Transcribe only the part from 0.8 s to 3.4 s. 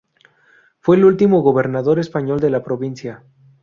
el último gobernador español de la provincia.